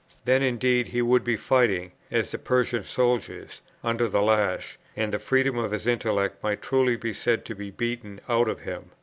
[0.25, 5.19] Then indeed he would be fighting, as the Persian soldiers, under the lash, and the
[5.19, 8.89] freedom of his intellect might truly be said to be beaten out of him.